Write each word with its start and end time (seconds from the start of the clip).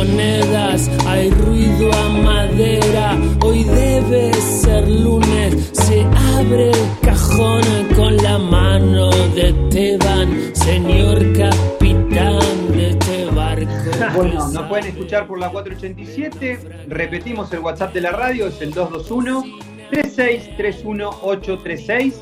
monedas, 0.00 0.88
hay 1.06 1.30
ruido 1.30 1.92
a 1.92 2.08
madera. 2.08 3.18
Hoy 3.44 3.64
debe 3.64 4.32
ser 4.32 4.88
lunes, 4.88 5.68
se 5.74 6.06
abre 6.36 6.70
el 6.70 6.88
cajón 7.02 7.60
con 7.94 8.16
la 8.16 8.38
mano 8.38 9.10
de 9.34 9.52
Teban, 9.70 10.54
señor 10.54 11.18
capitán 11.34 12.72
de 12.72 12.88
este 12.90 13.26
barco. 13.26 13.68
Bueno, 14.16 14.48
nos 14.48 14.66
pueden 14.68 14.86
escuchar 14.86 15.26
por 15.26 15.38
la 15.38 15.50
487. 15.50 16.86
Repetimos 16.88 17.52
el 17.52 17.58
WhatsApp 17.58 17.92
de 17.92 18.00
la 18.00 18.12
radio, 18.12 18.46
es 18.46 18.62
el 18.62 18.72
221 18.72 19.44
3631836. 19.90 22.14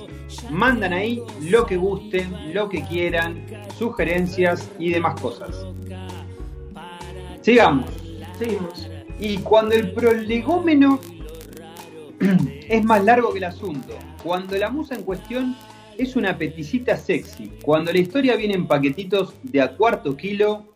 Mandan 0.51 0.95
ahí 0.95 1.23
lo 1.43 1.65
que 1.65 1.77
gusten, 1.77 2.53
lo 2.53 2.69
que 2.69 2.83
quieran, 2.83 3.47
sugerencias 3.79 4.69
y 4.81 4.91
demás 4.91 5.21
cosas. 5.21 5.65
Sigamos. 7.49 7.87
Seguimos. 8.39 8.91
Y 9.19 9.39
cuando 9.39 9.75
el 9.75 9.93
prolegómeno 9.93 11.01
es 12.21 12.85
más 12.85 13.03
largo 13.03 13.33
que 13.33 13.39
el 13.39 13.45
asunto, 13.45 13.95
cuando 14.23 14.55
la 14.59 14.69
musa 14.69 14.97
en 14.97 15.03
cuestión 15.03 15.57
es 15.97 16.15
una 16.15 16.37
peticita 16.37 16.95
sexy, 16.99 17.51
cuando 17.65 17.91
la 17.91 18.01
historia 18.01 18.37
viene 18.37 18.53
en 18.53 18.67
paquetitos 18.67 19.33
de 19.43 19.63
a 19.63 19.75
cuarto 19.75 20.15
kilo, 20.15 20.75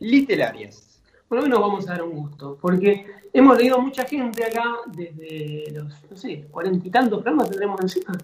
literarias. 0.00 1.02
Por 1.28 1.36
lo 1.36 1.42
menos 1.42 1.60
vamos 1.60 1.86
a 1.86 1.92
dar 1.92 2.02
un 2.02 2.12
gusto, 2.12 2.56
porque 2.62 3.04
hemos 3.34 3.58
leído 3.58 3.78
mucha 3.78 4.06
gente 4.06 4.42
acá 4.42 4.64
desde 4.86 5.70
los, 5.72 5.92
no 6.10 6.16
sé, 6.16 6.46
cuarenta 6.50 6.88
y 6.88 6.90
tantos 6.90 7.20
programas 7.20 7.50
tendremos 7.50 7.78
encima. 7.82 8.16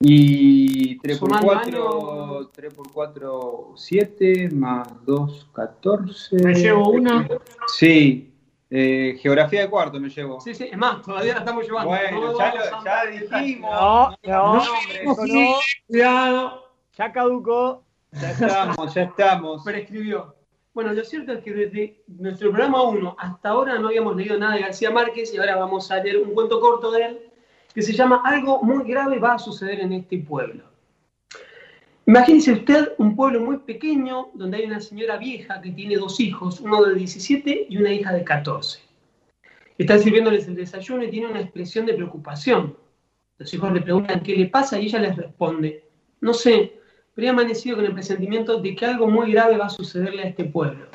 Y 0.00 0.98
3 0.98 1.18
por 1.18 1.28
Sumando 1.30 1.46
4, 1.46 2.32
años. 2.36 2.52
3 2.52 2.74
por 2.74 2.92
4, 2.92 3.72
7, 3.76 4.48
más 4.52 4.88
2, 5.06 5.48
14. 5.52 6.36
Me 6.44 6.54
llevo 6.54 6.90
una. 6.90 7.26
Sí, 7.68 8.32
eh, 8.70 9.16
geografía 9.20 9.62
de 9.62 9.70
cuarto 9.70 9.98
me 10.00 10.08
llevo. 10.08 10.40
Sí, 10.40 10.54
sí, 10.54 10.68
es 10.70 10.76
más, 10.76 11.00
todavía 11.02 11.34
la 11.34 11.38
estamos 11.40 11.64
llevando. 11.64 11.88
Bueno, 11.90 12.20
No 12.32 12.38
ya, 12.38 12.54
lo- 12.54 12.84
ya 12.84 13.06
dijimos. 13.06 13.70
No, 13.72 14.10
no, 14.24 14.54
No, 14.56 14.62
eso 14.62 15.26
no. 15.26 15.54
Cuidado. 15.86 16.64
Ya 16.96 17.12
caducó. 17.12 17.84
Ya 18.12 18.30
estamos, 18.30 18.94
ya 18.94 19.02
estamos. 19.02 19.64
prescribió. 19.64 20.34
Bueno, 20.74 20.92
lo 20.92 21.04
cierto 21.04 21.32
es 21.32 21.42
que 21.42 21.52
desde 21.52 22.02
nuestro 22.08 22.50
programa 22.50 22.82
1 22.82 23.16
hasta 23.18 23.48
ahora 23.50 23.78
no 23.78 23.88
habíamos 23.88 24.16
leído 24.16 24.36
nada 24.38 24.54
de 24.54 24.62
García 24.62 24.90
Márquez 24.90 25.32
y 25.32 25.38
ahora 25.38 25.56
vamos 25.56 25.90
a 25.90 25.96
leer 26.02 26.18
un 26.18 26.34
cuento 26.34 26.60
corto 26.60 26.90
de 26.90 27.04
él 27.04 27.30
que 27.74 27.82
se 27.82 27.92
llama 27.92 28.22
Algo 28.24 28.62
muy 28.62 28.84
grave 28.84 29.18
va 29.18 29.34
a 29.34 29.38
suceder 29.38 29.80
en 29.80 29.92
este 29.92 30.18
pueblo. 30.18 30.62
Imagínese 32.06 32.52
usted 32.52 32.92
un 32.98 33.16
pueblo 33.16 33.40
muy 33.40 33.58
pequeño 33.58 34.28
donde 34.34 34.58
hay 34.58 34.64
una 34.66 34.80
señora 34.80 35.16
vieja 35.16 35.60
que 35.60 35.72
tiene 35.72 35.96
dos 35.96 36.20
hijos, 36.20 36.60
uno 36.60 36.82
de 36.84 36.94
17 36.94 37.66
y 37.68 37.76
una 37.78 37.92
hija 37.92 38.12
de 38.12 38.22
14. 38.22 38.80
Está 39.78 39.98
sirviéndoles 39.98 40.46
el 40.46 40.54
desayuno 40.54 41.02
y 41.02 41.10
tiene 41.10 41.28
una 41.28 41.40
expresión 41.40 41.86
de 41.86 41.94
preocupación. 41.94 42.76
Los 43.38 43.52
hijos 43.52 43.72
le 43.72 43.80
preguntan 43.80 44.22
qué 44.22 44.36
le 44.36 44.46
pasa 44.46 44.78
y 44.78 44.86
ella 44.86 45.00
les 45.00 45.16
responde, 45.16 45.84
no 46.20 46.32
sé, 46.34 46.78
pero 47.14 47.26
he 47.26 47.30
amanecido 47.30 47.76
con 47.76 47.86
el 47.86 47.94
presentimiento 47.94 48.60
de 48.60 48.76
que 48.76 48.86
algo 48.86 49.08
muy 49.08 49.32
grave 49.32 49.56
va 49.56 49.66
a 49.66 49.70
sucederle 49.70 50.22
a 50.22 50.28
este 50.28 50.44
pueblo. 50.44 50.86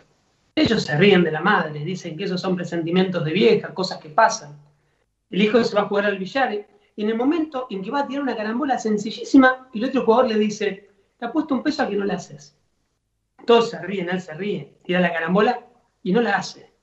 Ellos 0.56 0.84
se 0.84 0.98
ríen 0.98 1.24
de 1.24 1.32
la 1.32 1.42
madre, 1.42 1.84
dicen 1.84 2.16
que 2.16 2.26
esos 2.26 2.40
son 2.40 2.56
presentimientos 2.56 3.26
de 3.26 3.34
vieja, 3.34 3.74
cosas 3.74 3.98
que 3.98 4.10
pasan. 4.10 4.69
El 5.30 5.42
hijo 5.42 5.64
se 5.64 5.76
va 5.76 5.82
a 5.82 5.88
jugar 5.88 6.06
al 6.06 6.18
billar 6.18 6.66
y 7.00 7.04
en 7.04 7.10
el 7.10 7.16
momento 7.16 7.68
en 7.70 7.82
que 7.82 7.92
va 7.92 8.02
a 8.02 8.08
tirar 8.08 8.24
una 8.24 8.36
carambola 8.36 8.78
sencillísima, 8.78 9.70
el 9.74 9.86
otro 9.86 10.04
jugador 10.04 10.28
le 10.28 10.38
dice, 10.38 10.90
te 11.18 11.26
apuesto 11.26 11.54
un 11.56 11.64
peso 11.64 11.84
a 11.84 11.88
que 11.88 11.96
no 11.96 12.04
la 12.04 12.16
haces. 12.16 12.58
Todos 13.46 13.70
se 13.70 13.80
ríen, 13.82 14.10
él 14.10 14.20
se 14.20 14.34
ríe, 14.34 14.74
tira 14.84 15.00
la 15.00 15.14
carambola 15.14 15.66
y 16.04 16.12
no 16.12 16.22
la 16.22 16.36
hace. 16.36 16.74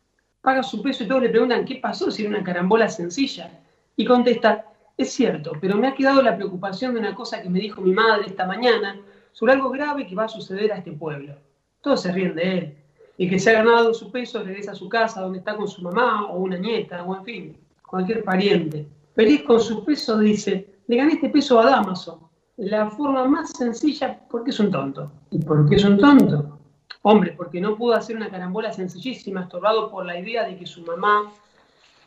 Paga 0.41 0.63
su 0.63 0.81
peso 0.81 1.05
y 1.05 1.09
todos 1.09 1.23
le 1.23 1.29
preguntan 1.29 1.65
qué 1.65 1.77
pasó 1.77 2.11
si 2.11 2.23
era 2.23 2.31
una 2.31 2.45
carambola 2.45 2.89
sencilla. 2.89 3.51
Y 3.97 4.05
contesta, 4.05 4.65
es 4.97 5.13
cierto, 5.13 5.53
pero 5.61 5.77
me 5.77 5.89
ha 5.89 5.95
quedado 5.95 6.23
la 6.23 6.37
preocupación 6.37 6.95
de 6.95 7.01
una 7.01 7.15
cosa 7.15 7.43
que 7.43 7.51
me 7.51 7.61
dijo 7.61 7.81
mi 7.81 7.93
madre 7.93 8.27
esta 8.27 8.47
mañana 8.47 9.01
sobre 9.33 9.53
algo 9.53 9.71
grave 9.71 10.07
que 10.07 10.15
va 10.15 10.25
a 10.25 10.29
suceder 10.29 10.73
a 10.73 10.79
este 10.79 10.93
pueblo. 10.93 11.35
Todos 11.83 12.03
se 12.03 12.13
ríen 12.13 12.35
de 12.35 12.59
él. 12.59 12.77
Y 13.19 13.29
que 13.29 13.39
se 13.39 13.51
ha 13.51 13.63
ganado 13.65 13.93
su 13.93 14.11
peso 14.11 14.43
regresa 14.43 14.73
a 14.73 14.75
su 14.75 14.89
casa 14.89 15.21
donde 15.21 15.39
está 15.39 15.57
con 15.57 15.69
su 15.69 15.83
mamá 15.83 16.27
o 16.27 16.39
una 16.39 16.57
nieta 16.57 17.03
o 17.03 17.17
en 17.17 17.25
fin, 17.25 17.66
cualquier 17.87 18.25
pariente. 18.25 18.87
Feliz 19.15 19.43
con 19.43 19.61
su 19.61 19.85
peso 19.85 20.19
dice, 20.19 20.81
le 20.87 20.97
gané 20.97 21.15
este 21.15 21.31
peso 21.31 21.59
a 21.61 21.67
Damaso. 21.67 22.31
La 22.57 22.91
forma 22.91 23.27
más 23.27 23.51
sencilla 23.53 24.19
porque 24.31 24.51
es 24.51 24.61
un 24.61 24.71
tonto. 24.71 25.13
¿Y 25.31 25.39
por 25.39 25.69
qué 25.69 25.77
es 25.77 25.85
un 25.85 25.99
tonto? 25.99 26.59
Hombre, 27.03 27.35
porque 27.37 27.61
no 27.61 27.77
pudo 27.77 27.95
hacer 27.95 28.17
una 28.17 28.31
carambola 28.31 28.73
sencillísima, 28.73 29.43
estorbado 29.43 29.91
por 29.91 30.05
la 30.05 30.19
idea 30.19 30.45
de 30.45 30.57
que 30.57 30.67
su 30.67 30.83
mamá, 30.83 31.33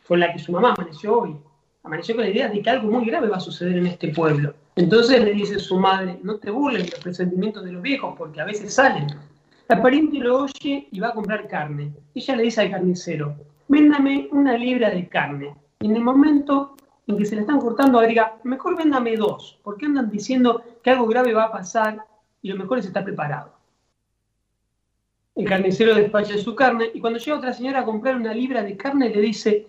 con 0.06 0.20
la 0.20 0.32
que 0.32 0.38
su 0.38 0.52
mamá 0.52 0.72
amaneció 0.72 1.20
hoy, 1.20 1.36
amaneció 1.82 2.14
con 2.14 2.24
la 2.24 2.30
idea 2.30 2.48
de 2.48 2.60
que 2.60 2.70
algo 2.70 2.90
muy 2.90 3.06
grave 3.06 3.28
va 3.28 3.36
a 3.36 3.40
suceder 3.40 3.78
en 3.78 3.86
este 3.86 4.08
pueblo. 4.08 4.54
Entonces 4.76 5.22
le 5.22 5.32
dice 5.32 5.58
su 5.58 5.78
madre, 5.78 6.18
no 6.22 6.36
te 6.36 6.50
burles 6.50 6.90
los 6.90 7.00
presentimientos 7.00 7.64
de 7.64 7.72
los 7.72 7.82
viejos, 7.82 8.14
porque 8.18 8.40
a 8.40 8.44
veces 8.44 8.74
salen. 8.74 9.06
La 9.68 9.80
pariente 9.80 10.18
lo 10.18 10.42
oye 10.42 10.88
y 10.90 11.00
va 11.00 11.08
a 11.08 11.14
comprar 11.14 11.46
carne. 11.46 11.92
Ella 12.14 12.36
le 12.36 12.42
dice 12.42 12.60
al 12.60 12.70
carnicero, 12.70 13.36
véndame 13.68 14.28
una 14.32 14.56
libra 14.56 14.90
de 14.90 15.08
carne. 15.08 15.54
Y 15.80 15.86
en 15.86 15.96
el 15.96 16.02
momento 16.02 16.76
en 17.06 17.16
que 17.16 17.24
se 17.24 17.34
le 17.34 17.40
están 17.40 17.58
cortando, 17.58 17.98
agrega, 17.98 18.38
mejor 18.44 18.76
véndame 18.76 19.16
dos, 19.16 19.58
porque 19.62 19.86
andan 19.86 20.10
diciendo 20.10 20.62
que 20.82 20.90
algo 20.90 21.06
grave 21.06 21.32
va 21.32 21.44
a 21.44 21.52
pasar 21.52 22.04
y 22.42 22.50
lo 22.50 22.56
mejor 22.56 22.78
es 22.78 22.86
estar 22.86 23.02
preparado. 23.02 23.54
El 25.34 25.48
carnicero 25.48 25.94
despacha 25.94 26.36
su 26.36 26.54
carne 26.54 26.90
y 26.92 27.00
cuando 27.00 27.18
llega 27.18 27.38
otra 27.38 27.54
señora 27.54 27.80
a 27.80 27.84
comprar 27.86 28.16
una 28.16 28.34
libra 28.34 28.62
de 28.62 28.76
carne 28.76 29.08
le 29.08 29.22
dice, 29.22 29.68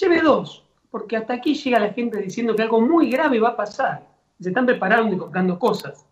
lleve 0.00 0.20
dos, 0.20 0.64
porque 0.90 1.16
hasta 1.16 1.34
aquí 1.34 1.54
llega 1.54 1.78
la 1.78 1.92
gente 1.92 2.20
diciendo 2.20 2.56
que 2.56 2.62
algo 2.62 2.80
muy 2.80 3.08
grave 3.08 3.38
va 3.38 3.50
a 3.50 3.56
pasar. 3.56 4.04
Se 4.40 4.48
están 4.48 4.66
preparando 4.66 5.14
y 5.14 5.18
comprando 5.18 5.60
cosas. 5.60 6.04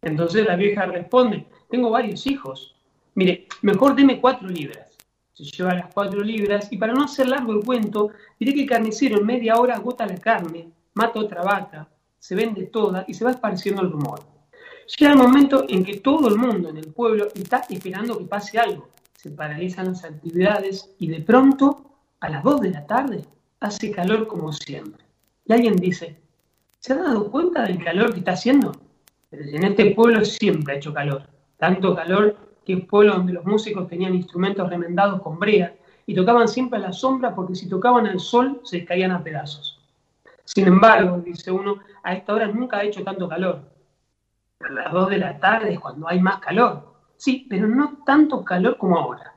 Entonces 0.00 0.46
la 0.46 0.56
vieja 0.56 0.86
responde, 0.86 1.46
tengo 1.68 1.90
varios 1.90 2.26
hijos. 2.26 2.74
Mire, 3.14 3.48
mejor 3.60 3.94
deme 3.94 4.18
cuatro 4.18 4.48
libras. 4.48 4.95
Se 5.36 5.44
lleva 5.44 5.74
las 5.74 5.92
cuatro 5.92 6.22
libras 6.22 6.72
y 6.72 6.78
para 6.78 6.94
no 6.94 7.04
hacer 7.04 7.28
largo 7.28 7.52
el 7.52 7.62
cuento, 7.62 8.08
diré 8.40 8.54
que 8.54 8.62
el 8.62 8.68
carnicero 8.68 9.18
en 9.18 9.26
media 9.26 9.56
hora 9.56 9.74
agota 9.74 10.06
la 10.06 10.16
carne, 10.16 10.70
mata 10.94 11.20
otra 11.20 11.42
vaca, 11.42 11.86
se 12.18 12.34
vende 12.34 12.62
toda 12.62 13.04
y 13.06 13.12
se 13.12 13.22
va 13.22 13.32
esparciendo 13.32 13.82
el 13.82 13.92
rumor. 13.92 14.20
Llega 14.96 15.12
el 15.12 15.18
momento 15.18 15.66
en 15.68 15.84
que 15.84 15.98
todo 15.98 16.28
el 16.28 16.36
mundo 16.36 16.70
en 16.70 16.78
el 16.78 16.90
pueblo 16.90 17.28
está 17.34 17.66
esperando 17.68 18.16
que 18.16 18.24
pase 18.24 18.58
algo. 18.58 18.88
Se 19.12 19.30
paralizan 19.30 19.88
las 19.88 20.04
actividades 20.04 20.94
y 20.98 21.08
de 21.08 21.20
pronto, 21.20 21.98
a 22.20 22.30
las 22.30 22.42
2 22.42 22.62
de 22.62 22.70
la 22.70 22.86
tarde, 22.86 23.22
hace 23.60 23.90
calor 23.90 24.26
como 24.28 24.54
siempre. 24.54 25.04
Y 25.44 25.52
alguien 25.52 25.76
dice, 25.76 26.18
¿se 26.78 26.94
ha 26.94 26.96
dado 26.96 27.30
cuenta 27.30 27.64
del 27.64 27.84
calor 27.84 28.14
que 28.14 28.20
está 28.20 28.32
haciendo? 28.32 28.72
Pero 29.28 29.42
en 29.42 29.64
este 29.64 29.90
pueblo 29.90 30.24
siempre 30.24 30.72
ha 30.72 30.76
hecho 30.78 30.94
calor. 30.94 31.28
Tanto 31.58 31.94
calor 31.94 32.55
que 32.66 32.72
es 32.72 32.84
pueblo 32.84 33.14
donde 33.14 33.32
los 33.32 33.44
músicos 33.44 33.88
tenían 33.88 34.14
instrumentos 34.14 34.68
remendados 34.68 35.22
con 35.22 35.38
brea 35.38 35.74
y 36.04 36.14
tocaban 36.14 36.48
siempre 36.48 36.78
a 36.78 36.82
la 36.82 36.92
sombra 36.92 37.34
porque 37.34 37.54
si 37.54 37.68
tocaban 37.68 38.06
al 38.06 38.18
sol 38.18 38.60
se 38.64 38.84
caían 38.84 39.12
a 39.12 39.22
pedazos. 39.22 39.80
Sin 40.44 40.66
embargo, 40.66 41.18
dice 41.18 41.50
uno, 41.50 41.76
a 42.02 42.14
esta 42.14 42.34
hora 42.34 42.48
nunca 42.48 42.78
ha 42.78 42.82
hecho 42.82 43.04
tanto 43.04 43.28
calor. 43.28 43.62
A 44.60 44.68
las 44.70 44.92
2 44.92 45.10
de 45.10 45.18
la 45.18 45.38
tarde 45.38 45.74
es 45.74 45.80
cuando 45.80 46.08
hay 46.08 46.20
más 46.20 46.40
calor. 46.40 46.94
Sí, 47.16 47.46
pero 47.48 47.68
no 47.68 47.98
tanto 48.04 48.44
calor 48.44 48.76
como 48.78 48.98
ahora. 48.98 49.32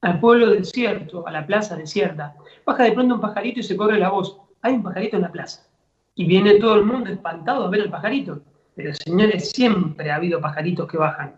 Al 0.00 0.18
pueblo 0.18 0.50
desierto, 0.50 1.26
a 1.26 1.30
la 1.30 1.46
plaza 1.46 1.76
desierta, 1.76 2.36
baja 2.64 2.84
de 2.84 2.92
pronto 2.92 3.16
un 3.16 3.20
pajarito 3.20 3.60
y 3.60 3.62
se 3.62 3.76
corre 3.76 3.98
la 3.98 4.10
voz. 4.10 4.38
Hay 4.62 4.74
un 4.74 4.82
pajarito 4.82 5.16
en 5.16 5.22
la 5.22 5.32
plaza. 5.32 5.66
Y 6.14 6.26
viene 6.26 6.54
todo 6.54 6.76
el 6.76 6.84
mundo 6.84 7.10
espantado 7.10 7.64
a 7.64 7.70
ver 7.70 7.82
al 7.82 7.90
pajarito. 7.90 8.40
Pero 8.74 8.94
señores, 8.94 9.50
siempre 9.50 10.10
ha 10.10 10.16
habido 10.16 10.40
pajaritos 10.40 10.88
que 10.88 10.96
bajan. 10.96 11.34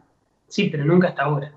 Sí, 0.49 0.69
pero 0.71 0.85
nunca 0.85 1.09
hasta 1.09 1.23
ahora. 1.23 1.53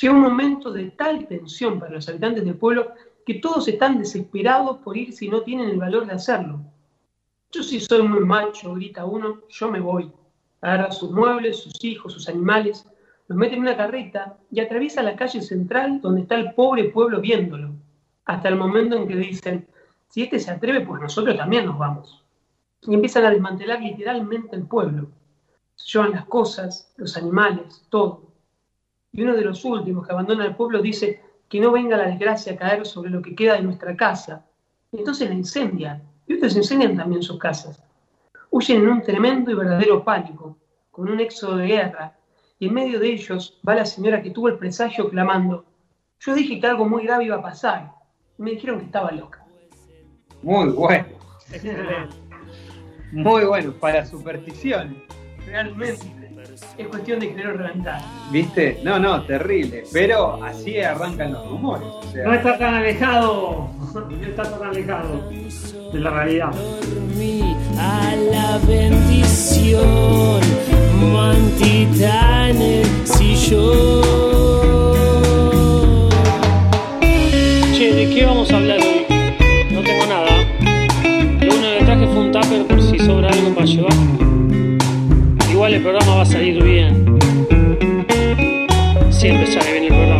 Llega 0.00 0.12
un 0.12 0.20
momento 0.20 0.72
de 0.72 0.90
tal 0.90 1.26
tensión 1.26 1.78
para 1.78 1.92
los 1.92 2.08
habitantes 2.08 2.44
del 2.44 2.56
pueblo 2.56 2.92
que 3.24 3.34
todos 3.34 3.66
están 3.68 3.98
desesperados 3.98 4.78
por 4.78 4.96
ir 4.96 5.12
si 5.12 5.28
no 5.28 5.42
tienen 5.42 5.70
el 5.70 5.78
valor 5.78 6.06
de 6.06 6.12
hacerlo. 6.12 6.60
Yo 7.52 7.62
si 7.62 7.78
soy 7.78 8.02
muy 8.02 8.20
macho, 8.20 8.74
grita 8.74 9.04
uno, 9.04 9.42
yo 9.48 9.70
me 9.70 9.80
voy. 9.80 10.10
Agarra 10.60 10.90
sus 10.90 11.10
muebles, 11.12 11.60
sus 11.60 11.82
hijos, 11.84 12.12
sus 12.12 12.28
animales, 12.28 12.86
los 13.28 13.38
mete 13.38 13.54
en 13.54 13.62
una 13.62 13.76
carreta 13.76 14.36
y 14.50 14.60
atraviesa 14.60 15.02
la 15.02 15.16
calle 15.16 15.40
central 15.40 16.00
donde 16.00 16.22
está 16.22 16.34
el 16.34 16.52
pobre 16.54 16.84
pueblo 16.84 17.20
viéndolo. 17.20 17.70
Hasta 18.24 18.48
el 18.48 18.56
momento 18.56 18.96
en 18.96 19.06
que 19.06 19.16
dicen, 19.16 19.66
si 20.08 20.22
este 20.22 20.40
se 20.40 20.50
atreve, 20.50 20.80
pues 20.82 21.00
nosotros 21.00 21.36
también 21.36 21.66
nos 21.66 21.78
vamos. 21.78 22.24
Y 22.82 22.94
empiezan 22.94 23.24
a 23.24 23.30
desmantelar 23.30 23.80
literalmente 23.80 24.56
el 24.56 24.66
pueblo. 24.66 25.08
Se 25.76 25.98
llevan 25.98 26.12
las 26.12 26.26
cosas, 26.26 26.92
los 26.96 27.16
animales, 27.16 27.86
todo. 27.88 28.22
Y 29.12 29.22
uno 29.22 29.34
de 29.34 29.42
los 29.42 29.64
últimos 29.64 30.06
que 30.06 30.12
abandona 30.12 30.44
el 30.44 30.56
pueblo 30.56 30.82
dice 30.82 31.22
que 31.48 31.60
no 31.60 31.70
venga 31.72 31.96
la 31.96 32.08
desgracia 32.08 32.52
a 32.52 32.56
caer 32.56 32.86
sobre 32.86 33.10
lo 33.10 33.22
que 33.22 33.34
queda 33.34 33.54
de 33.54 33.62
nuestra 33.62 33.96
casa. 33.96 34.44
Y 34.90 34.98
entonces 34.98 35.28
la 35.28 35.34
incendian. 35.34 36.02
Y 36.26 36.34
ustedes 36.34 36.56
incendian 36.56 36.96
también 36.96 37.22
sus 37.22 37.38
casas. 37.38 37.82
Huyen 38.50 38.82
en 38.82 38.88
un 38.88 39.02
tremendo 39.02 39.50
y 39.50 39.54
verdadero 39.54 40.02
pánico, 40.02 40.56
con 40.90 41.08
un 41.08 41.20
éxodo 41.20 41.56
de 41.56 41.66
guerra. 41.66 42.16
Y 42.58 42.68
en 42.68 42.74
medio 42.74 42.98
de 42.98 43.12
ellos 43.12 43.60
va 43.66 43.74
la 43.74 43.84
señora 43.84 44.22
que 44.22 44.30
tuvo 44.30 44.48
el 44.48 44.58
presagio 44.58 45.08
clamando, 45.10 45.64
Yo 46.20 46.34
dije 46.34 46.58
que 46.58 46.66
algo 46.66 46.88
muy 46.88 47.04
grave 47.04 47.24
iba 47.24 47.36
a 47.36 47.42
pasar. 47.42 47.92
Me 48.38 48.52
dijeron 48.52 48.78
que 48.78 48.86
estaba 48.86 49.12
loca. 49.12 49.44
Muy 50.42 50.70
bueno. 50.70 51.06
Excelente. 51.52 52.16
Muy 53.12 53.44
bueno, 53.44 53.72
para 53.72 54.04
supersticiones 54.04 54.96
realmente. 55.46 56.06
Es 56.76 56.86
cuestión 56.88 57.20
de 57.20 57.34
querer 57.34 57.56
reventar. 57.56 58.00
¿Viste? 58.30 58.80
No, 58.84 58.98
no, 58.98 59.22
terrible. 59.24 59.84
Pero 59.92 60.42
así 60.44 60.78
arrancan 60.78 61.32
los 61.32 61.48
rumores. 61.48 61.88
No 62.14 62.34
está 62.34 62.58
tan 62.58 62.74
alejado, 62.74 63.68
no 63.94 64.26
está 64.26 64.42
tan 64.42 64.68
alejado 64.68 65.30
de 65.92 66.00
la 66.00 66.10
realidad. 66.10 66.50
A 67.78 68.14
la 68.30 68.58
bendición, 68.66 70.40
mantita 71.12 72.50
el 72.50 72.84
sillón. 73.06 74.63
va 86.16 86.22
a 86.22 86.26
salir 86.26 86.62
bien. 86.62 87.18
Siempre 89.10 89.46
sale 89.46 89.72
bien 89.72 89.84
el 89.84 89.88
programa. 89.88 90.13